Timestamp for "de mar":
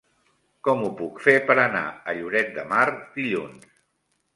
2.59-2.85